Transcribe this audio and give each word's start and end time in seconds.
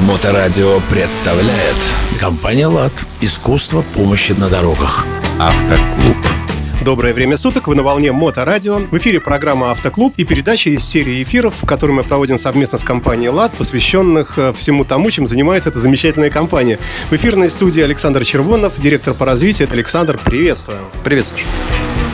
Моторадио 0.00 0.80
представляет 0.88 1.76
Компания 2.18 2.66
«Лад». 2.66 2.92
Искусство 3.20 3.84
помощи 3.94 4.32
на 4.32 4.48
дорогах. 4.48 5.06
Автоклуб. 5.38 6.16
Доброе 6.82 7.12
время 7.12 7.36
суток, 7.36 7.68
вы 7.68 7.74
на 7.74 7.82
волне 7.82 8.10
Моторадио. 8.10 8.78
В 8.90 8.96
эфире 8.96 9.20
программа 9.20 9.70
«Автоклуб» 9.72 10.14
и 10.16 10.24
передача 10.24 10.70
из 10.70 10.84
серии 10.84 11.22
эфиров, 11.22 11.54
которые 11.66 11.98
мы 11.98 12.02
проводим 12.02 12.38
совместно 12.38 12.78
с 12.78 12.82
компанией 12.82 13.28
«ЛАД», 13.28 13.52
посвященных 13.52 14.38
э, 14.38 14.54
всему 14.54 14.86
тому, 14.86 15.10
чем 15.10 15.26
занимается 15.26 15.68
эта 15.68 15.78
замечательная 15.78 16.30
компания. 16.30 16.78
В 17.10 17.12
эфирной 17.12 17.50
студии 17.50 17.82
Александр 17.82 18.24
Червонов, 18.24 18.80
директор 18.80 19.12
по 19.12 19.26
развитию. 19.26 19.68
Александр, 19.70 20.18
приветствую. 20.24 20.78
Привет, 21.04 21.26
Саша. 21.26 21.44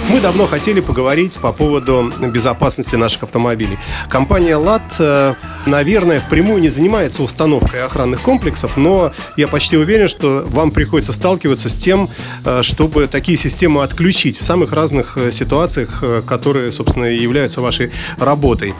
Мы 0.08 0.20
давно 0.20 0.46
хотели 0.46 0.80
поговорить 0.80 1.38
по 1.38 1.52
поводу 1.52 2.12
безопасности 2.20 2.96
наших 2.96 3.22
автомобилей. 3.22 3.78
Компания 4.08 4.56
«ЛАД», 4.56 4.82
э, 4.98 5.34
наверное, 5.66 6.20
впрямую 6.20 6.62
не 6.62 6.68
занимается 6.68 7.22
установкой 7.22 7.82
охранных 7.82 8.22
комплексов, 8.22 8.76
но 8.76 9.12
я 9.36 9.48
почти 9.48 9.76
уверен, 9.76 10.08
что 10.08 10.44
вам 10.48 10.70
приходится 10.70 11.12
сталкиваться 11.12 11.68
с 11.68 11.76
тем, 11.76 12.08
э, 12.44 12.62
чтобы 12.62 13.06
такие 13.06 13.36
системы 13.36 13.82
отключить 13.82 14.38
в 14.38 14.44
самых 14.44 14.72
разных 14.72 15.16
э, 15.16 15.30
ситуациях, 15.30 16.02
которые, 16.26 16.72
собственно, 16.72 17.06
являются 17.06 17.60
вашей 17.60 17.90
работой. 18.18 18.74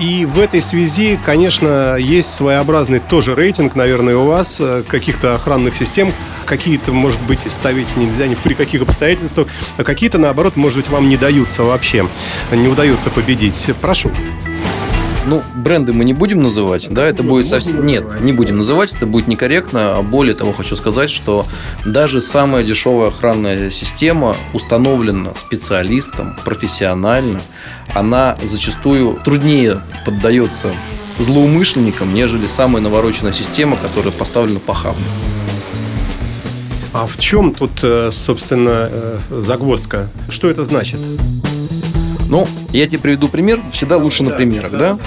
И 0.00 0.24
в 0.24 0.38
этой 0.38 0.62
связи, 0.62 1.18
конечно, 1.24 1.96
есть 1.96 2.32
своеобразный 2.32 3.00
тоже 3.00 3.34
рейтинг, 3.34 3.74
наверное, 3.74 4.16
у 4.16 4.26
вас 4.26 4.60
каких-то 4.88 5.34
охранных 5.34 5.74
систем, 5.74 6.12
какие-то, 6.46 6.92
может 6.92 7.20
быть, 7.22 7.46
и 7.46 7.48
ставить 7.48 7.96
нельзя 7.96 8.26
ни 8.26 8.34
при 8.34 8.54
каких 8.54 8.82
обстоятельствах, 8.82 9.48
а 9.76 9.84
какие-то, 9.84 10.18
наоборот, 10.18 10.56
может 10.56 10.78
быть, 10.78 10.88
вам 10.88 11.08
не 11.08 11.16
даются 11.16 11.62
вообще, 11.62 12.06
не 12.50 12.68
удается 12.68 13.10
победить. 13.10 13.70
Прошу. 13.80 14.10
Ну, 15.30 15.44
бренды 15.54 15.92
мы 15.92 16.04
не 16.04 16.12
будем 16.12 16.42
называть, 16.42 16.88
да, 16.90 17.06
это 17.06 17.22
будет 17.22 17.46
совсем... 17.46 17.86
Нет, 17.86 18.20
не 18.20 18.32
будем 18.32 18.56
называть, 18.56 18.92
это 18.96 19.06
будет 19.06 19.28
некорректно. 19.28 20.02
Более 20.02 20.34
того, 20.34 20.52
хочу 20.52 20.74
сказать, 20.74 21.08
что 21.08 21.46
даже 21.86 22.20
самая 22.20 22.64
дешевая 22.64 23.10
охранная 23.10 23.70
система 23.70 24.36
установлена 24.52 25.32
специалистом, 25.36 26.34
профессионально. 26.44 27.40
Она 27.94 28.36
зачастую 28.42 29.20
труднее 29.24 29.80
поддается 30.04 30.72
злоумышленникам, 31.20 32.12
нежели 32.12 32.48
самая 32.48 32.82
навороченная 32.82 33.30
система, 33.30 33.76
которая 33.76 34.10
поставлена 34.10 34.58
похабно. 34.58 35.04
А 36.92 37.06
в 37.06 37.20
чем 37.20 37.54
тут, 37.54 37.84
э, 37.84 38.10
собственно, 38.10 38.88
э, 38.90 39.18
загвоздка? 39.30 40.08
Что 40.28 40.50
это 40.50 40.64
значит? 40.64 40.98
Ну, 42.30 42.46
я 42.72 42.86
тебе 42.86 43.00
приведу 43.00 43.28
пример, 43.28 43.60
всегда 43.72 43.96
лучше 43.96 44.22
на 44.22 44.30
примерах, 44.30 44.70
да? 44.70 44.98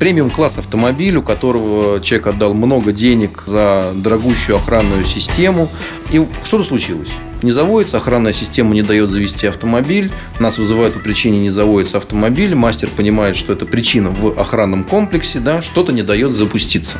Премиум-класс 0.00 0.58
автомобиль, 0.58 1.16
у 1.16 1.22
которого 1.22 2.00
человек 2.00 2.26
отдал 2.26 2.54
много 2.54 2.92
денег 2.92 3.44
за 3.46 3.92
дорогущую 3.94 4.56
охранную 4.56 5.04
систему. 5.04 5.68
И 6.10 6.20
что-то 6.42 6.64
случилось. 6.64 7.08
Не 7.42 7.52
заводится, 7.52 7.98
охранная 7.98 8.32
система 8.32 8.74
не 8.74 8.82
дает 8.82 9.10
завести 9.10 9.46
автомобиль, 9.46 10.10
нас 10.40 10.58
вызывают 10.58 10.94
по 10.94 11.00
причине 11.00 11.38
не 11.38 11.50
заводится 11.50 11.98
автомобиль, 11.98 12.54
мастер 12.56 12.88
понимает, 12.88 13.36
что 13.36 13.52
это 13.52 13.64
причина 13.64 14.10
в 14.10 14.40
охранном 14.40 14.82
комплексе, 14.82 15.38
да, 15.38 15.62
что-то 15.62 15.92
не 15.92 16.02
дает 16.02 16.32
запуститься. 16.32 16.98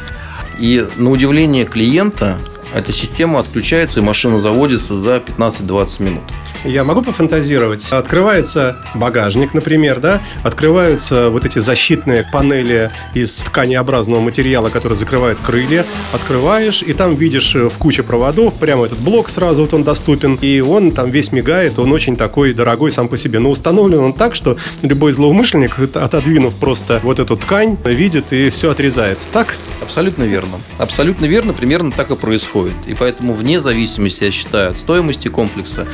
И 0.61 0.87
на 0.97 1.11
удивление 1.11 1.65
клиента 1.65 2.39
эта 2.73 2.93
система 2.93 3.41
отключается 3.41 3.99
и 3.99 4.03
машина 4.03 4.41
заводится 4.41 4.97
за 4.97 5.17
15-20 5.17 6.03
минут. 6.03 6.23
Я 6.65 6.85
могу 6.85 7.03
пофантазировать. 7.03 7.91
Открывается 7.93 8.77
багажник, 8.95 9.53
например, 9.53 9.99
да? 9.99 10.23
Открываются 10.45 11.29
вот 11.29 11.45
эти 11.45 11.59
защитные 11.59 12.25
панели 12.33 12.91
из 13.15 13.39
тканеобразного 13.39 14.21
материала, 14.21 14.69
которые 14.69 14.97
закрывают 14.97 15.41
крылья. 15.41 15.85
Открываешь, 16.13 16.83
и 16.83 16.93
там 16.93 17.17
видишь 17.17 17.57
э, 17.57 17.69
в 17.69 17.79
куче 17.79 18.05
проводов, 18.05 18.55
прямо 18.55 18.87
этот 18.87 18.99
блок 18.99 19.29
сразу 19.29 19.63
вот 19.63 19.75
он 19.75 19.83
доступен, 19.83 20.39
и 20.41 20.61
он 20.61 20.93
там 20.93 21.11
весь 21.11 21.33
мигает, 21.33 21.79
он 21.81 21.93
очень 21.93 22.17
такой 22.17 22.53
дорогой 22.53 22.93
сам 22.93 23.09
по 23.09 23.19
себе. 23.19 23.41
Но 23.41 23.51
установлен 23.51 23.99
он 23.99 24.13
так, 24.13 24.37
что 24.37 24.57
любой 24.83 25.13
злоумышленник, 25.15 25.77
отодвинув 25.97 26.55
просто 26.55 27.01
вот 27.03 27.19
эту 27.19 27.37
ткань, 27.37 27.77
видит 27.85 28.33
и 28.33 28.51
все 28.51 28.71
отрезает. 28.71 29.19
Так? 29.33 29.57
Абсолютно 29.81 30.23
верно. 30.23 30.61
Абсолютно 30.79 31.27
верно, 31.27 31.55
примерно 31.55 31.91
так 31.91 32.13
и 32.13 32.17
происходит. 32.17 32.75
И 32.87 32.95
поэтому 32.95 33.35
вне 33.35 33.61
зависимости, 33.61 34.25
я 34.25 34.31
считаю, 34.31 34.71
от 34.71 34.79
стоимости 34.79 35.27
комплекса, 35.27 35.89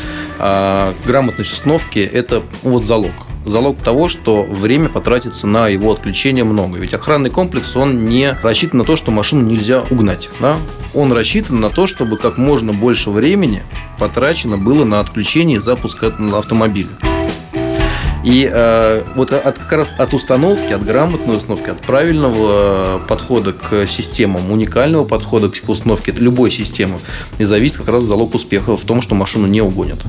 а, 0.60 0.94
грамотность 1.06 1.52
установки– 1.52 1.98
это 2.12 2.42
вот 2.62 2.84
залог 2.84 3.12
залог 3.44 3.78
того, 3.78 4.10
что 4.10 4.42
время 4.42 4.90
потратится 4.90 5.46
на 5.46 5.68
его 5.68 5.90
отключение 5.90 6.44
много. 6.44 6.78
Ведь 6.78 6.92
охранный 6.92 7.30
комплекс, 7.30 7.76
он 7.76 8.06
не 8.06 8.36
рассчитан 8.42 8.78
на 8.78 8.84
то, 8.84 8.94
что 8.94 9.10
машину 9.10 9.42
нельзя 9.42 9.84
угнать. 9.90 10.28
Да? 10.38 10.58
Он 10.92 11.12
рассчитан 11.12 11.58
на 11.60 11.70
то, 11.70 11.86
чтобы 11.86 12.18
как 12.18 12.36
можно 12.36 12.74
больше 12.74 13.08
времени 13.08 13.62
потрачено 13.98 14.58
было 14.58 14.84
на 14.84 15.00
отключение 15.00 15.56
и 15.56 15.60
запуск 15.60 16.02
автомобиля. 16.02 16.90
И 18.24 18.46
э, 18.52 19.04
вот 19.14 19.32
от, 19.32 19.58
как 19.58 19.72
раз 19.72 19.94
от 19.96 20.12
установки, 20.12 20.72
от 20.72 20.84
грамотной 20.84 21.36
установки, 21.36 21.70
от 21.70 21.80
правильного 21.80 22.98
э, 22.98 23.06
подхода 23.08 23.52
к 23.52 23.86
системам, 23.86 24.50
уникального 24.50 25.04
подхода 25.04 25.48
к 25.48 25.68
установке 25.68 26.12
любой 26.12 26.50
системы 26.50 26.98
и 27.38 27.44
зависит 27.44 27.78
как 27.78 27.88
раз 27.88 28.02
залог 28.02 28.34
успеха 28.34 28.76
в 28.76 28.84
том, 28.84 29.00
что 29.00 29.14
машину 29.14 29.46
не 29.46 29.62
угонят. 29.62 30.00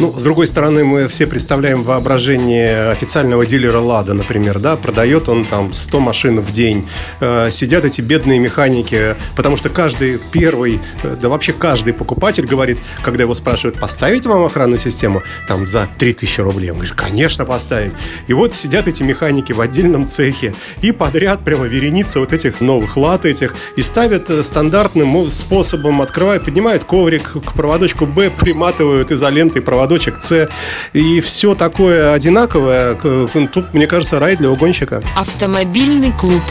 Ну, 0.00 0.14
с 0.16 0.22
другой 0.22 0.46
стороны, 0.46 0.84
мы 0.84 1.08
все 1.08 1.26
представляем 1.26 1.82
воображение 1.82 2.90
официального 2.90 3.44
дилера 3.44 3.80
«Лада», 3.80 4.14
например, 4.14 4.60
да, 4.60 4.76
продает 4.76 5.28
он 5.28 5.44
там 5.44 5.72
100 5.72 5.98
машин 5.98 6.40
в 6.40 6.52
день. 6.52 6.88
Э, 7.18 7.48
сидят 7.50 7.84
эти 7.84 8.00
бедные 8.00 8.38
механики, 8.38 9.16
потому 9.34 9.56
что 9.56 9.70
каждый 9.70 10.20
первый, 10.30 10.78
э, 11.02 11.16
да 11.20 11.28
вообще 11.28 11.52
каждый 11.52 11.94
покупатель 11.94 12.46
говорит, 12.46 12.78
когда 13.02 13.24
его 13.24 13.34
спрашивают, 13.34 13.80
поставить 13.80 14.24
вам 14.24 14.44
охранную 14.44 14.78
систему, 14.78 15.24
там, 15.48 15.66
за 15.66 15.88
3000 15.98 16.42
рублей, 16.42 16.70
он 16.70 16.76
говорит, 16.76 16.94
конечно, 16.94 17.44
поставить. 17.44 17.92
И 18.28 18.32
вот 18.34 18.54
сидят 18.54 18.86
эти 18.86 19.02
механики 19.02 19.50
в 19.52 19.60
отдельном 19.60 20.06
цехе 20.06 20.54
и 20.80 20.92
подряд 20.92 21.40
прямо 21.40 21.64
вереница 21.64 22.20
вот 22.20 22.32
этих 22.32 22.60
новых 22.60 22.96
лад 22.96 23.24
этих 23.24 23.52
и 23.74 23.82
ставят 23.82 24.30
э, 24.30 24.44
стандартным 24.44 25.28
способом, 25.32 26.00
открывают, 26.02 26.44
поднимают 26.44 26.84
коврик 26.84 27.32
к 27.32 27.52
проводочку 27.54 28.06
Б, 28.06 28.30
приматывают 28.30 29.10
изолентой 29.10 29.60
проводок 29.60 29.87
проводочек 29.88 30.20
С. 30.20 30.48
И 30.92 31.20
все 31.20 31.54
такое 31.54 32.12
одинаковое. 32.12 32.94
Тут, 33.52 33.72
мне 33.74 33.86
кажется, 33.86 34.18
рай 34.18 34.36
для 34.36 34.50
угонщика. 34.50 35.02
Автомобильный 35.16 36.12
клуб. 36.12 36.42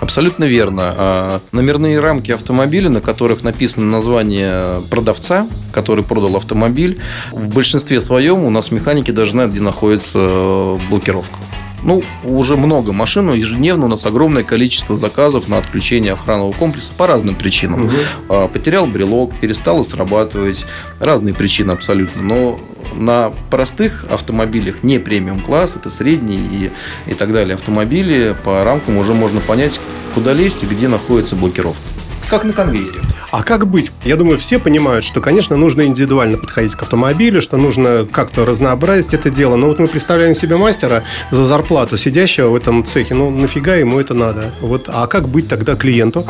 Абсолютно 0.00 0.44
верно. 0.44 0.94
А, 0.96 1.40
номерные 1.52 1.98
рамки 1.98 2.30
автомобиля, 2.30 2.90
на 2.90 3.00
которых 3.00 3.42
написано 3.42 3.86
название 3.86 4.82
продавца, 4.90 5.46
который 5.72 6.04
продал 6.04 6.36
автомобиль, 6.36 6.98
в 7.32 7.54
большинстве 7.54 8.02
своем 8.02 8.44
у 8.44 8.50
нас 8.50 8.70
механики 8.70 9.10
даже 9.10 9.30
знают, 9.30 9.52
где 9.52 9.62
находится 9.62 10.18
э, 10.20 10.78
блокировка. 10.90 11.38
Ну, 11.84 12.02
уже 12.24 12.56
много 12.56 12.92
машин, 12.92 13.32
ежедневно 13.32 13.86
у 13.86 13.88
нас 13.88 14.06
огромное 14.06 14.42
количество 14.42 14.96
заказов 14.96 15.48
на 15.48 15.58
отключение 15.58 16.14
охранного 16.14 16.52
комплекса 16.52 16.92
по 16.96 17.06
разным 17.06 17.34
причинам. 17.34 17.90
Угу. 18.28 18.48
Потерял 18.48 18.86
брелок, 18.86 19.32
перестало 19.38 19.84
срабатывать, 19.84 20.64
разные 20.98 21.34
причины 21.34 21.72
абсолютно. 21.72 22.22
Но 22.22 22.60
на 22.94 23.32
простых 23.50 24.06
автомобилях, 24.10 24.82
не 24.82 24.98
премиум 24.98 25.40
класс, 25.40 25.76
это 25.76 25.90
средний 25.90 26.36
и, 26.36 26.70
и 27.06 27.14
так 27.14 27.32
далее 27.32 27.54
автомобили, 27.54 28.34
по 28.44 28.64
рамкам 28.64 28.96
уже 28.96 29.12
можно 29.12 29.40
понять, 29.40 29.78
куда 30.14 30.32
лезть 30.32 30.62
и 30.62 30.66
где 30.66 30.88
находится 30.88 31.36
блокировка. 31.36 31.82
Как 32.28 32.44
на 32.44 32.52
конвейере. 32.52 33.00
А 33.36 33.42
как 33.42 33.66
быть? 33.66 33.90
Я 34.04 34.14
думаю, 34.14 34.38
все 34.38 34.60
понимают, 34.60 35.04
что, 35.04 35.20
конечно, 35.20 35.56
нужно 35.56 35.82
индивидуально 35.86 36.38
подходить 36.38 36.76
к 36.76 36.82
автомобилю, 36.82 37.42
что 37.42 37.56
нужно 37.56 38.06
как-то 38.08 38.46
разнообразить 38.46 39.12
это 39.12 39.28
дело. 39.28 39.56
Но 39.56 39.66
вот 39.66 39.80
мы 39.80 39.88
представляем 39.88 40.36
себе 40.36 40.56
мастера 40.56 41.02
за 41.32 41.44
зарплату, 41.44 41.96
сидящего 41.96 42.50
в 42.50 42.54
этом 42.54 42.84
цехе. 42.84 43.14
Ну, 43.14 43.30
нафига 43.30 43.74
ему 43.74 43.98
это 43.98 44.14
надо? 44.14 44.52
Вот, 44.60 44.88
а 44.88 45.08
как 45.08 45.28
быть 45.28 45.48
тогда 45.48 45.74
клиенту? 45.74 46.24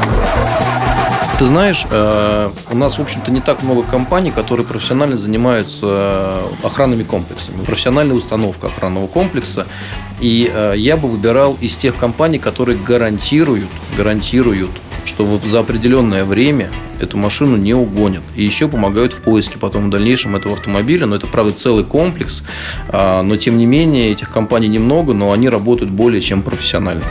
Ты 1.38 1.44
знаешь, 1.44 1.84
э, 1.90 2.50
у 2.70 2.76
нас, 2.76 2.96
в 2.96 3.02
общем-то, 3.02 3.30
не 3.30 3.42
так 3.42 3.62
много 3.62 3.82
компаний, 3.82 4.30
которые 4.30 4.64
профессионально 4.64 5.18
занимаются 5.18 5.80
э, 5.82 6.42
охранными 6.62 7.02
комплексами, 7.02 7.62
профессиональная 7.66 8.16
установка 8.16 8.68
охранного 8.68 9.08
комплекса. 9.08 9.66
И 10.20 10.50
э, 10.50 10.72
я 10.78 10.96
бы 10.96 11.10
выбирал 11.10 11.58
из 11.60 11.76
тех 11.76 11.96
компаний, 11.96 12.38
которые 12.38 12.78
гарантируют, 12.78 13.68
гарантируют, 13.94 14.70
что 15.04 15.40
за 15.44 15.60
определенное 15.60 16.24
время 16.24 16.70
эту 17.00 17.16
машину 17.16 17.56
не 17.56 17.74
угонят. 17.74 18.22
И 18.36 18.44
еще 18.44 18.68
помогают 18.68 19.12
в 19.12 19.20
поиске 19.20 19.58
потом 19.58 19.86
в 19.86 19.90
дальнейшем 19.90 20.36
этого 20.36 20.54
автомобиля. 20.54 21.06
Но 21.06 21.16
это, 21.16 21.26
правда, 21.26 21.52
целый 21.52 21.84
комплекс. 21.84 22.42
А, 22.88 23.22
но, 23.22 23.36
тем 23.36 23.58
не 23.58 23.66
менее, 23.66 24.12
этих 24.12 24.30
компаний 24.30 24.68
немного, 24.68 25.12
но 25.12 25.32
они 25.32 25.48
работают 25.48 25.90
более 25.90 26.20
чем 26.20 26.42
профессионально. 26.42 27.04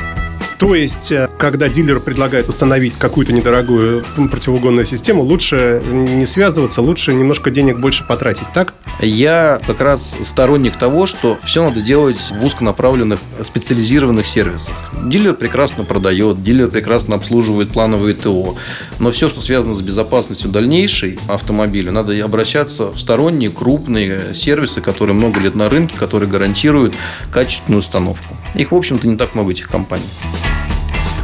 То 0.64 0.76
есть, 0.76 1.12
э, 1.12 1.28
когда 1.38 1.68
дилер 1.68 2.00
предлагает 2.00 2.48
установить 2.48 2.98
какую-то 2.98 3.34
недорогую 3.34 4.06
противоугонную 4.32 4.86
систему, 4.86 5.22
лучше 5.22 5.82
не 5.92 6.26
связываться, 6.26 6.82
лучше 6.82 7.14
немножко 7.14 7.52
денег 7.52 7.80
больше 7.80 8.06
потратить, 8.08 8.48
так? 8.54 8.74
Я 9.02 9.60
как 9.66 9.82
раз 9.82 10.16
сторонник 10.24 10.78
того, 10.78 11.06
что 11.06 11.38
все 11.44 11.64
надо 11.64 11.82
делать 11.82 12.32
в 12.32 12.46
узконаправленных 12.46 13.20
специализированных 13.42 14.26
сервисах. 14.26 14.74
Дилер 15.06 15.34
прекрасно 15.34 15.84
продает, 15.84 16.44
дилер 16.44 16.70
прекрасно 16.70 17.16
обслуживает 17.16 17.72
плановые 17.72 18.16
ТО, 18.16 18.56
но 19.00 19.12
все, 19.12 19.28
что 19.28 19.42
связано 19.42 19.76
с 19.76 19.82
безопасностью 19.82 20.50
дальнейшей 20.50 21.20
автомобиля, 21.28 21.92
надо 21.92 22.14
обращаться 22.24 22.92
в 22.92 23.00
сторонние 23.00 23.50
крупные 23.50 24.34
сервисы, 24.34 24.80
которые 24.80 25.16
много 25.16 25.40
лет 25.40 25.56
на 25.56 25.70
рынке, 25.70 25.96
которые 25.98 26.30
гарантируют 26.30 26.94
качественную 27.32 27.80
установку. 27.80 28.38
Их, 28.56 28.72
в 28.72 28.76
общем-то, 28.76 29.08
не 29.08 29.18
так 29.18 29.36
много 29.36 29.52
этих 29.52 29.68
компаний. 29.68 30.04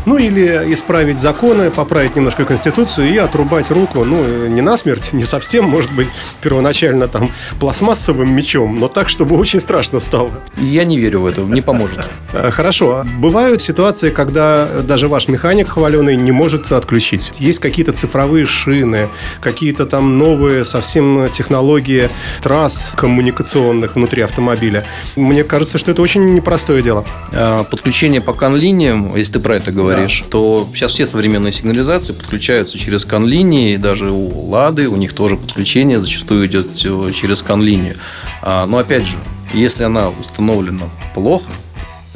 Ну, 0.05 0.17
или 0.17 0.73
исправить 0.73 1.19
законы, 1.19 1.71
поправить 1.71 2.15
немножко 2.15 2.45
Конституцию 2.45 3.13
и 3.13 3.17
отрубать 3.17 3.71
руку, 3.71 4.03
ну, 4.03 4.47
не 4.47 4.61
насмерть, 4.61 5.13
не 5.13 5.23
совсем, 5.23 5.65
может 5.65 5.91
быть, 5.93 6.07
первоначально 6.41 7.07
там 7.07 7.31
пластмассовым 7.59 8.33
мечом, 8.35 8.77
но 8.79 8.87
так, 8.87 9.09
чтобы 9.09 9.37
очень 9.37 9.59
страшно 9.59 9.99
стало. 9.99 10.31
Я 10.57 10.85
не 10.85 10.97
верю 10.97 11.21
в 11.21 11.25
это, 11.25 11.41
не 11.41 11.61
поможет. 11.61 12.07
Э, 12.33 12.51
хорошо. 12.51 13.05
Бывают 13.19 13.61
ситуации, 13.61 14.09
когда 14.09 14.67
даже 14.83 15.07
ваш 15.07 15.27
механик 15.27 15.69
хваленый 15.69 16.15
не 16.15 16.31
может 16.31 16.71
отключить. 16.71 17.33
Есть 17.37 17.59
какие-то 17.59 17.91
цифровые 17.91 18.45
шины, 18.45 19.09
какие-то 19.41 19.85
там 19.85 20.17
новые 20.17 20.65
совсем 20.65 21.29
технологии 21.29 22.09
трасс 22.41 22.93
коммуникационных 22.95 23.95
внутри 23.95 24.21
автомобиля. 24.21 24.85
Мне 25.15 25.43
кажется, 25.43 25.77
что 25.77 25.91
это 25.91 26.01
очень 26.01 26.33
непростое 26.33 26.81
дело. 26.81 27.05
А, 27.31 27.63
подключение 27.63 28.21
по 28.21 28.33
кан-линиям, 28.33 29.15
если 29.15 29.33
ты 29.33 29.39
про 29.39 29.57
это 29.57 29.71
говоришь, 29.71 29.88
говоришь, 29.95 30.21
да. 30.21 30.29
то 30.29 30.69
сейчас 30.73 30.93
все 30.93 31.05
современные 31.05 31.53
сигнализации 31.53 32.13
подключаются 32.13 32.77
через 32.77 33.05
кан-линии, 33.05 33.77
даже 33.77 34.11
у 34.11 34.49
Лады, 34.49 34.87
у 34.87 34.95
них 34.95 35.13
тоже 35.13 35.37
подключение 35.37 35.99
зачастую 35.99 36.47
идет 36.47 36.75
через 36.75 37.41
кан-линию. 37.41 37.95
А, 38.41 38.65
но 38.65 38.77
опять 38.77 39.05
же, 39.05 39.17
если 39.53 39.83
она 39.83 40.09
установлена 40.09 40.89
плохо, 41.13 41.51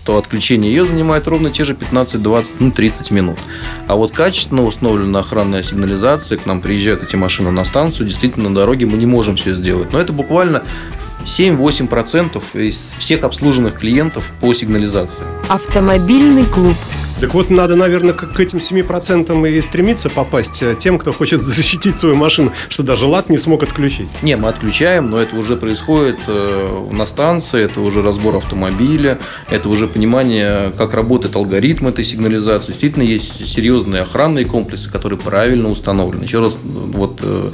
то 0.06 0.18
отключение 0.18 0.74
ее 0.74 0.86
занимает 0.86 1.28
ровно 1.28 1.50
те 1.50 1.64
же 1.64 1.76
15, 1.76 2.22
20, 2.22 2.60
ну, 2.60 2.72
30 2.72 3.12
минут. 3.12 3.40
А 3.88 3.96
вот 3.96 4.12
качественно 4.12 4.64
установлена 4.64 5.20
охранная 5.20 5.64
сигнализация, 5.64 6.38
к 6.38 6.46
нам 6.46 6.62
приезжают 6.62 7.04
эти 7.04 7.16
машины 7.16 7.52
на 7.52 7.64
станцию, 7.64 8.08
действительно 8.08 8.50
на 8.50 8.56
дороге 8.56 8.86
мы 8.86 8.98
не 8.98 9.06
можем 9.06 9.38
все 9.38 9.54
сделать. 9.54 9.94
Но 9.94 10.00
это 10.00 10.12
буквально 10.12 10.64
7-8% 11.24 12.42
из 12.68 12.98
всех 12.98 13.24
обслуженных 13.24 13.80
клиентов 13.80 14.30
по 14.42 14.54
сигнализации. 14.54 15.24
Автомобильный 15.48 16.46
клуб. 16.46 16.76
Так 17.24 17.34
вот, 17.36 17.50
надо, 17.50 17.78
наверное, 17.78 18.12
к 18.12 18.38
этим 18.38 18.60
7% 18.60 19.50
и 19.50 19.62
стремиться 19.62 20.10
попасть 20.10 20.62
э, 20.62 20.76
тем, 20.78 21.00
кто 21.00 21.14
хочет 21.14 21.40
защитить 21.42 21.96
свою 21.96 22.16
машину, 22.16 22.52
что 22.68 22.84
даже 22.84 23.06
лад 23.06 23.30
не 23.30 23.38
смог 23.38 23.64
отключить. 23.64 24.10
Не, 24.24 24.36
мы 24.36 24.50
отключаем, 24.50 25.10
но 25.10 25.20
это 25.20 25.38
уже 25.38 25.56
происходит 25.56 26.20
э, 26.28 26.88
на 26.92 27.08
станции, 27.08 27.64
это 27.64 27.80
уже 27.80 28.02
разбор 28.02 28.36
автомобиля, 28.36 29.20
это 29.50 29.70
уже 29.70 29.88
понимание, 29.88 30.74
как 30.78 30.94
работает 30.94 31.38
алгоритм 31.38 31.88
этой 31.88 32.04
сигнализации. 32.04 32.74
Действительно, 32.74 33.04
есть 33.04 33.48
серьезные 33.48 34.02
охранные 34.02 34.44
комплексы, 34.44 34.92
которые 34.92 35.18
правильно 35.18 35.70
установлены. 35.70 36.26
Еще 36.26 36.42
раз 36.42 36.60
вот 36.62 37.22
э, 37.24 37.52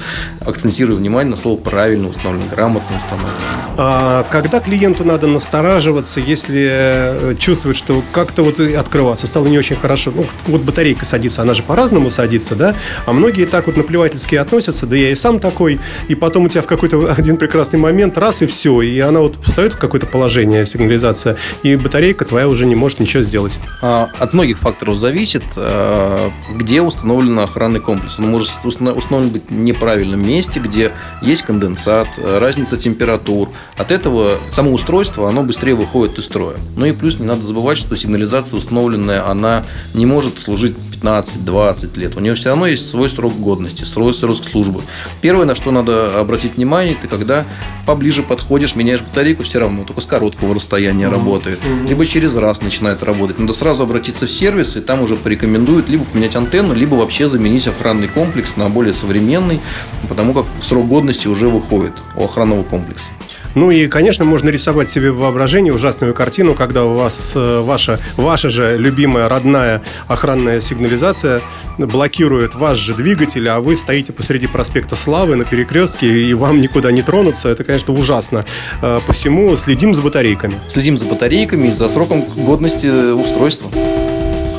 акцентирую 0.48 0.98
внимание 0.98 1.30
на 1.30 1.38
слово 1.38 1.57
правильно 1.60 2.10
установлено, 2.10 2.45
грамотно 2.50 2.98
установлено. 2.98 3.38
А 3.77 4.24
когда 4.31 4.62
клиенту 4.62 5.06
надо 5.06 5.27
настораживаться, 5.27 6.19
если 6.19 7.36
чувствует, 7.38 7.77
что 7.77 8.01
как-то 8.12 8.42
вот 8.42 8.60
открываться 8.60 9.27
стало 9.27 9.45
не 9.45 9.58
очень 9.59 9.75
хорошо. 9.75 10.11
Ну, 10.15 10.25
вот 10.47 10.61
батарейка 10.61 11.06
садится, 11.06 11.41
она 11.41 11.53
же 11.53 11.63
по-разному 11.63 12.09
садится, 12.09 12.56
да? 12.56 12.75
А 13.06 13.13
многие 13.13 13.45
так 13.45 13.67
вот 13.67 13.77
наплевательски 13.77 14.35
относятся, 14.35 14.88
да 14.88 14.95
я 14.95 15.11
и 15.11 15.15
сам 15.15 15.39
такой, 15.39 15.79
и 16.07 16.15
потом 16.15 16.45
у 16.45 16.50
тебя 16.50 16.61
в 16.61 16.67
какой-то 16.67 17.13
один 17.17 17.38
прекрасный 17.38 17.79
момент 17.79 18.17
раз 18.17 18.41
и 18.41 18.47
все, 18.47 18.81
и 18.81 19.00
она 19.00 19.19
вот 19.19 19.38
встает 19.44 19.73
в 19.73 19.77
какое-то 19.77 20.07
положение, 20.07 20.65
сигнализация, 20.65 21.38
и 21.63 21.75
батарейка 21.75 22.25
твоя 22.25 22.47
уже 22.47 22.65
не 22.65 22.75
может 22.75 23.00
ничего 23.00 23.23
сделать. 23.23 23.59
А, 23.81 24.09
от 24.19 24.33
многих 24.33 24.57
факторов 24.57 24.97
зависит, 24.97 25.44
а, 25.56 26.31
где 26.56 26.81
установлен 26.81 27.39
охранный 27.39 27.79
комплекс. 27.79 28.17
Он 28.19 28.29
может 28.29 28.51
установлен 28.63 29.29
быть 29.29 29.44
в 29.50 29.53
неправильном 29.53 30.25
месте, 30.27 30.59
где 30.59 30.91
есть 31.21 31.44
конденсат, 31.44 32.07
разница 32.17 32.77
температур. 32.77 33.50
От 33.77 33.91
этого 33.91 34.31
само 34.51 34.71
устройство, 34.71 35.29
оно 35.29 35.44
быстрее 35.44 35.75
выходит 35.75 36.17
из 36.17 36.25
строя. 36.25 36.56
Ну 36.75 36.85
и 36.85 36.91
плюс 36.91 37.19
не 37.19 37.25
надо 37.25 37.44
забывать, 37.44 37.77
что 37.77 37.95
сигнализация 37.95 38.57
установленная, 38.57 39.27
она 39.27 39.48
она 39.49 39.65
не 39.93 40.05
может 40.05 40.39
служить 40.39 40.75
15-20 41.01 41.97
лет. 41.97 42.15
У 42.17 42.19
нее 42.19 42.35
все 42.35 42.49
равно 42.49 42.67
есть 42.67 42.89
свой 42.89 43.09
срок 43.09 43.33
годности, 43.39 43.83
свой 43.83 44.13
срок 44.13 44.37
службы. 44.43 44.81
Первое, 45.21 45.45
на 45.45 45.55
что 45.55 45.71
надо 45.71 46.19
обратить 46.19 46.55
внимание, 46.55 46.95
ты 46.99 47.07
когда 47.07 47.45
поближе 47.85 48.21
подходишь, 48.21 48.75
меняешь 48.75 49.01
батарейку, 49.01 49.43
все 49.43 49.59
равно 49.59 49.83
только 49.85 50.01
с 50.01 50.05
короткого 50.05 50.53
расстояния 50.53 51.05
mm-hmm. 51.05 51.11
работает. 51.11 51.59
Либо 51.87 52.05
через 52.05 52.35
раз 52.35 52.61
начинает 52.61 53.01
работать. 53.03 53.39
Надо 53.39 53.53
сразу 53.53 53.83
обратиться 53.83 54.27
в 54.27 54.31
сервис, 54.31 54.75
и 54.75 54.81
там 54.81 55.01
уже 55.01 55.15
порекомендуют 55.15 55.89
либо 55.89 56.03
поменять 56.03 56.35
антенну, 56.35 56.73
либо 56.73 56.95
вообще 56.95 57.27
заменить 57.27 57.67
охранный 57.67 58.07
комплекс 58.07 58.55
на 58.55 58.69
более 58.69 58.93
современный, 58.93 59.59
потому 60.07 60.33
как 60.33 60.45
срок 60.61 60.87
годности 60.87 61.27
уже 61.27 61.49
выходит 61.49 61.93
у 62.15 62.25
охранного 62.25 62.63
комплекса. 62.63 63.09
Ну 63.55 63.71
и, 63.71 63.87
конечно, 63.87 64.25
можно 64.25 64.49
рисовать 64.49 64.89
себе 64.89 65.11
в 65.11 65.17
воображении 65.17 65.71
ужасную 65.71 66.13
картину, 66.13 66.53
когда 66.53 66.85
у 66.85 66.95
вас 66.95 67.33
э, 67.35 67.61
ваша, 67.61 67.99
ваша 68.15 68.49
же 68.49 68.77
любимая 68.77 69.27
родная 69.27 69.81
охранная 70.07 70.61
сигнализация 70.61 71.41
блокирует 71.77 72.55
ваш 72.55 72.77
же 72.77 72.93
двигатель, 72.93 73.47
а 73.49 73.59
вы 73.59 73.75
стоите 73.75 74.13
посреди 74.13 74.47
проспекта 74.47 74.95
Славы 74.95 75.35
на 75.35 75.45
перекрестке, 75.45 76.07
и 76.07 76.33
вам 76.33 76.61
никуда 76.61 76.91
не 76.91 77.01
тронуться. 77.01 77.49
Это, 77.49 77.63
конечно, 77.63 77.93
ужасно. 77.93 78.45
Э, 78.81 78.99
посему 79.05 79.55
следим 79.55 79.95
за 79.95 80.01
батарейками. 80.01 80.55
Следим 80.69 80.97
за 80.97 81.05
батарейками 81.05 81.67
и 81.67 81.73
за 81.73 81.89
сроком 81.89 82.21
годности 82.21 82.87
устройства. 83.13 83.69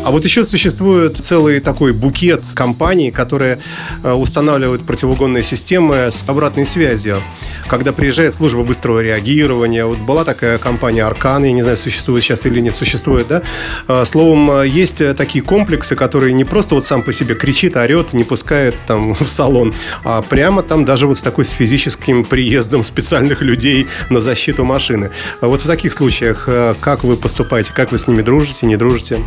А 0.03 0.11
вот 0.13 0.25
еще 0.25 0.47
существует 0.47 1.19
целый 1.19 1.61
такой 1.61 1.93
букет 1.93 2.43
компаний, 2.55 3.11
которые 3.11 3.59
э, 4.03 4.13
устанавливают 4.13 4.83
противоугонные 4.83 5.43
системы 5.43 6.09
с 6.11 6.25
обратной 6.27 6.65
связью. 6.65 7.21
Когда 7.69 7.93
приезжает 7.93 8.35
служба 8.35 8.63
быстрого 8.63 9.01
реагирования, 9.01 9.85
вот 9.85 9.99
была 9.99 10.25
такая 10.25 10.57
компания 10.57 11.05
Аркан, 11.05 11.45
я 11.45 11.53
не 11.53 11.63
знаю, 11.63 11.77
существует 11.77 12.25
сейчас 12.25 12.47
или 12.47 12.61
нет, 12.61 12.75
существует, 12.75 13.29
да? 13.29 13.43
Э, 13.89 14.07
словом, 14.07 14.51
э, 14.51 14.69
есть 14.69 15.03
такие 15.17 15.45
комплексы, 15.45 15.95
которые 15.97 16.33
не 16.33 16.45
просто 16.45 16.77
вот 16.77 16.85
сам 16.85 17.03
по 17.03 17.13
себе 17.13 17.35
кричит, 17.35 17.77
орет, 17.77 18.15
не 18.15 18.25
пускает 18.25 18.75
там 18.87 19.13
в 19.21 19.29
салон, 19.29 19.75
а 20.03 20.23
прямо 20.23 20.63
там 20.63 20.87
даже 20.87 21.07
вот 21.07 21.19
с 21.19 21.23
такой 21.23 21.45
с 21.45 21.51
физическим 21.51 22.25
приездом 22.25 22.85
специальных 22.85 23.43
людей 23.43 23.87
на 24.09 24.23
защиту 24.23 24.65
машины. 24.65 25.11
Вот 25.43 25.61
в 25.61 25.67
таких 25.67 25.93
случаях 25.93 26.49
как 26.81 27.05
вы 27.05 27.17
поступаете, 27.17 27.73
как 27.75 27.93
вы 27.93 27.99
с 27.99 28.07
ними 28.09 28.23
дружите, 28.23 28.67
не 28.67 28.77
дружите? 28.77 29.21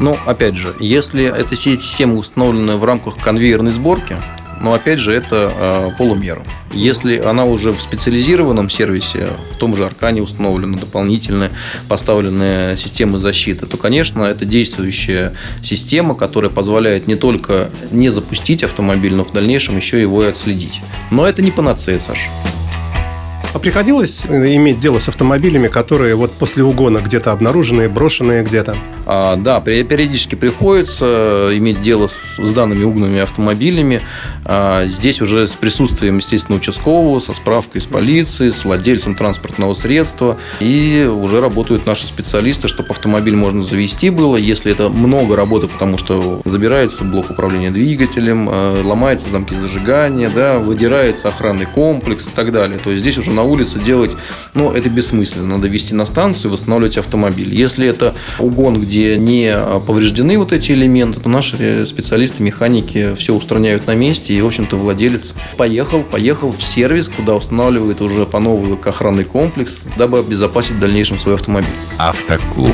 Ну, 0.00 0.16
опять 0.26 0.54
же, 0.54 0.74
если 0.80 1.24
эта 1.24 1.56
система 1.56 2.16
установлена 2.16 2.76
в 2.76 2.84
рамках 2.84 3.18
конвейерной 3.18 3.70
сборки, 3.70 4.16
но 4.62 4.72
опять 4.74 5.00
же 5.00 5.12
это 5.12 5.52
э, 5.54 5.90
полумера. 5.98 6.44
Если 6.72 7.18
она 7.18 7.44
уже 7.44 7.72
в 7.72 7.82
специализированном 7.82 8.70
сервисе, 8.70 9.28
в 9.52 9.56
том 9.58 9.74
же 9.74 9.84
Аркане 9.84 10.22
установлена 10.22 10.78
дополнительная 10.78 11.50
поставленная 11.88 12.76
система 12.76 13.18
защиты, 13.18 13.66
то, 13.66 13.76
конечно, 13.76 14.22
это 14.22 14.44
действующая 14.44 15.34
система, 15.64 16.14
которая 16.14 16.50
позволяет 16.50 17.08
не 17.08 17.16
только 17.16 17.70
не 17.90 18.08
запустить 18.08 18.62
автомобиль, 18.62 19.14
но 19.14 19.24
в 19.24 19.32
дальнейшем 19.32 19.76
еще 19.76 20.00
его 20.00 20.22
и 20.22 20.28
отследить. 20.28 20.80
Но 21.10 21.26
это 21.26 21.42
не 21.42 21.50
панацея, 21.50 21.98
Саша. 21.98 22.28
А 23.54 23.58
приходилось 23.58 24.24
иметь 24.24 24.78
дело 24.78 24.98
с 24.98 25.10
автомобилями, 25.10 25.68
которые 25.68 26.14
вот 26.14 26.32
после 26.32 26.64
угона 26.64 26.98
где-то 26.98 27.32
обнаруженные, 27.32 27.90
брошенные 27.90 28.42
где-то? 28.42 28.76
А, 29.04 29.36
да, 29.36 29.60
периодически 29.60 30.36
приходится 30.36 31.48
иметь 31.52 31.82
дело 31.82 32.06
с, 32.06 32.38
с 32.38 32.52
данными 32.54 32.84
угнанными 32.84 33.20
автомобилями. 33.20 34.00
А, 34.44 34.86
здесь 34.86 35.20
уже 35.20 35.46
с 35.46 35.52
присутствием, 35.52 36.16
естественно, 36.16 36.56
участкового, 36.56 37.18
со 37.18 37.34
справкой 37.34 37.80
из 37.80 37.86
полиции, 37.86 38.48
с 38.48 38.64
владельцем 38.64 39.16
транспортного 39.16 39.74
средства. 39.74 40.38
И 40.60 41.06
уже 41.12 41.40
работают 41.40 41.84
наши 41.84 42.06
специалисты, 42.06 42.68
чтобы 42.68 42.90
автомобиль 42.90 43.36
можно 43.36 43.62
завести 43.62 44.08
было. 44.08 44.36
Если 44.36 44.72
это 44.72 44.88
много 44.88 45.36
работы, 45.36 45.68
потому 45.68 45.98
что 45.98 46.40
забирается 46.46 47.04
блок 47.04 47.30
управления 47.30 47.70
двигателем, 47.70 48.48
а, 48.50 48.82
ломаются 48.82 49.28
замки 49.28 49.54
зажигания, 49.56 50.30
да, 50.34 50.58
выдирается 50.58 51.28
охранный 51.28 51.66
комплекс 51.66 52.26
и 52.26 52.30
так 52.30 52.50
далее. 52.50 52.78
То 52.78 52.90
есть 52.90 53.02
здесь 53.02 53.18
уже 53.18 53.30
на 53.30 53.41
на 53.42 53.48
улице 53.48 53.80
делать, 53.80 54.12
ну, 54.54 54.70
это 54.70 54.88
бессмысленно. 54.88 55.56
Надо 55.56 55.66
вести 55.66 55.94
на 55.94 56.06
станцию 56.06 56.52
восстанавливать 56.52 56.96
автомобиль. 56.96 57.52
Если 57.52 57.86
это 57.86 58.14
угон, 58.38 58.80
где 58.80 59.16
не 59.18 59.54
повреждены 59.86 60.38
вот 60.38 60.52
эти 60.52 60.72
элементы, 60.72 61.20
то 61.20 61.28
наши 61.28 61.84
специалисты, 61.86 62.42
механики 62.42 63.14
все 63.16 63.34
устраняют 63.34 63.86
на 63.86 63.94
месте, 63.94 64.32
и, 64.34 64.40
в 64.40 64.46
общем-то, 64.46 64.76
владелец 64.76 65.34
поехал, 65.56 66.02
поехал 66.04 66.52
в 66.52 66.62
сервис, 66.62 67.08
куда 67.08 67.34
устанавливает 67.34 68.00
уже 68.00 68.26
по 68.26 68.38
новый 68.38 68.78
охранный 68.82 69.24
комплекс, 69.24 69.82
дабы 69.96 70.20
обезопасить 70.20 70.72
в 70.72 70.80
дальнейшем 70.80 71.18
свой 71.18 71.34
автомобиль. 71.34 71.70
Автоклуб. 71.98 72.71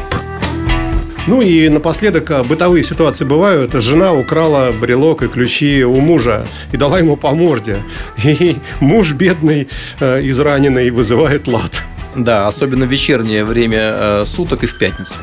Ну 1.28 1.42
и 1.42 1.68
напоследок 1.68 2.30
а, 2.30 2.42
бытовые 2.42 2.82
ситуации 2.82 3.26
бывают. 3.26 3.74
Жена 3.74 4.14
украла 4.14 4.72
брелок 4.72 5.22
и 5.22 5.28
ключи 5.28 5.84
у 5.84 6.00
мужа 6.00 6.46
и 6.72 6.78
дала 6.78 6.98
ему 6.98 7.18
по 7.18 7.32
морде. 7.34 7.82
И 8.24 8.56
муж 8.80 9.12
бедный, 9.12 9.68
э, 10.00 10.26
израненный, 10.26 10.88
вызывает 10.90 11.46
лад. 11.46 11.84
Да, 12.18 12.48
особенно 12.48 12.84
в 12.84 12.88
вечернее 12.88 13.44
время 13.44 13.78
э, 13.80 14.24
суток 14.26 14.64
и 14.64 14.66
в 14.66 14.76
пятницу. 14.76 15.14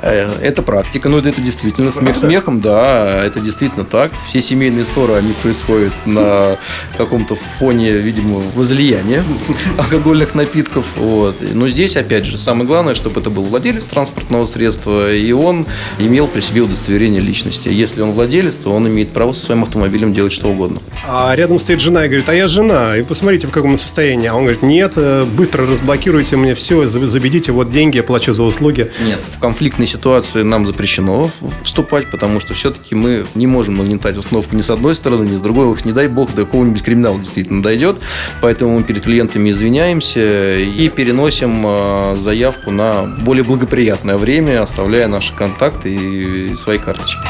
Э, 0.00 0.32
это 0.42 0.62
практика, 0.62 1.08
ну 1.08 1.18
это 1.18 1.40
действительно 1.40 1.90
смех 1.90 2.16
смехом, 2.16 2.60
да, 2.60 3.24
это 3.24 3.40
действительно 3.40 3.84
так. 3.84 4.12
Все 4.28 4.40
семейные 4.40 4.84
ссоры, 4.84 5.14
они 5.14 5.32
происходят 5.32 5.92
на 6.04 6.58
каком-то 6.98 7.36
фоне, 7.36 7.92
видимо, 7.92 8.42
возлияния 8.54 9.24
алкогольных 9.78 10.34
напитков. 10.34 10.86
Вот. 10.96 11.36
Но 11.54 11.68
здесь, 11.68 11.96
опять 11.96 12.24
же, 12.24 12.36
самое 12.36 12.66
главное, 12.66 12.94
чтобы 12.94 13.20
это 13.20 13.30
был 13.30 13.44
владелец 13.44 13.84
транспортного 13.84 14.46
средства, 14.46 15.14
и 15.14 15.32
он 15.32 15.66
имел 15.98 16.26
при 16.26 16.40
себе 16.40 16.60
удостоверение 16.60 17.22
личности. 17.22 17.68
Если 17.68 18.02
он 18.02 18.12
владелец, 18.12 18.56
то 18.58 18.70
он 18.70 18.86
имеет 18.88 19.10
право 19.10 19.32
со 19.32 19.46
своим 19.46 19.62
автомобилем 19.62 20.12
делать 20.12 20.32
что 20.32 20.48
угодно. 20.48 20.80
А 21.06 21.34
рядом 21.34 21.58
стоит 21.58 21.80
жена 21.80 22.04
и 22.04 22.08
говорит, 22.08 22.28
а 22.28 22.34
я 22.34 22.48
жена, 22.48 22.96
и 22.96 23.02
посмотрите, 23.02 23.46
в 23.46 23.50
каком 23.50 23.76
состоянии. 23.78 24.26
А 24.26 24.34
он 24.34 24.42
говорит, 24.42 24.62
нет, 24.62 24.94
э, 24.96 25.24
быстро 25.24 25.66
разблокируйте 25.66 26.25
мне 26.34 26.54
все, 26.54 26.88
за- 26.88 27.06
забедите, 27.06 27.52
вот 27.52 27.70
деньги, 27.70 27.98
я 27.98 28.02
плачу 28.02 28.34
за 28.34 28.42
услуги. 28.42 28.90
Нет, 29.04 29.20
в 29.36 29.38
конфликтной 29.38 29.86
ситуации 29.86 30.42
нам 30.42 30.66
запрещено 30.66 31.30
вступать, 31.62 32.10
потому 32.10 32.40
что 32.40 32.54
все-таки 32.54 32.94
мы 32.94 33.24
не 33.34 33.46
можем 33.46 33.76
нагнетать 33.76 34.16
установку 34.16 34.56
ни 34.56 34.62
с 34.62 34.70
одной 34.70 34.94
стороны, 34.94 35.24
ни 35.24 35.36
с 35.36 35.40
другой. 35.40 35.66
Уж 35.66 35.84
не 35.84 35.92
дай 35.92 36.08
бог, 36.08 36.34
до 36.34 36.44
какого-нибудь 36.44 36.82
криминала 36.82 37.18
действительно 37.18 37.62
дойдет. 37.62 37.98
Поэтому 38.40 38.78
мы 38.78 38.82
перед 38.82 39.04
клиентами 39.04 39.50
извиняемся 39.50 40.56
и 40.58 40.88
переносим 40.88 41.62
э, 41.66 42.16
заявку 42.16 42.70
на 42.70 43.02
более 43.02 43.44
благоприятное 43.44 44.16
время, 44.16 44.62
оставляя 44.62 45.06
наши 45.06 45.34
контакты 45.34 45.94
и 45.94 46.56
свои 46.56 46.78
карточки. 46.78 47.20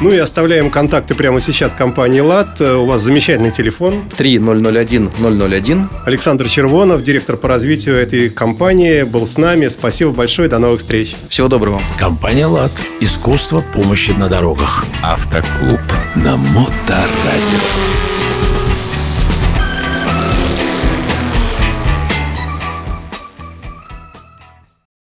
Ну 0.00 0.10
и 0.10 0.18
оставляем 0.18 0.70
контакты 0.70 1.14
прямо 1.14 1.40
сейчас 1.40 1.72
компании 1.72 2.20
«Лад». 2.20 2.60
Э, 2.60 2.74
У 2.74 2.84
вас 2.84 3.00
замечательный 3.00 3.50
телефон. 3.50 4.04
3001 4.16 5.10
001. 5.18 5.88
Александр 6.04 6.48
Червонов, 6.50 7.02
директор 7.02 7.38
по 7.38 7.48
развитию 7.48 7.96
этой 7.96 8.28
компании, 8.28 9.04
был 9.04 9.26
с 9.26 9.38
нами. 9.38 9.68
Спасибо 9.68 10.10
большое, 10.10 10.50
до 10.50 10.58
новых 10.58 10.80
встреч. 10.80 11.16
Всего 11.30 11.48
доброго. 11.48 11.80
Компания 11.98 12.46
«Лад». 12.46 12.72
Искусство 13.00 13.64
помощи 13.72 14.10
на 14.10 14.28
дорогах. 14.28 14.84
Автоклуб 15.02 15.80
на 16.14 16.36
Моторадио. 16.36 17.60